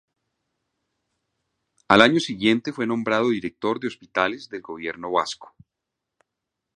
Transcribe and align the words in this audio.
Al 1.87 2.01
año 2.01 2.19
siguiente 2.19 2.73
fue 2.73 2.87
nombrado 2.87 3.29
director 3.29 3.79
de 3.79 3.87
Hospitales 3.89 4.49
del 4.49 4.61
Gobierno 4.63 5.11
Vasco. 5.11 5.53